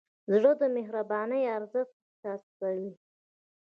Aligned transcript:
زړه 0.31 0.51
د 0.61 0.63
مهربانۍ 0.75 1.41
ارزښت 1.57 1.95
احساسوي. 2.07 2.91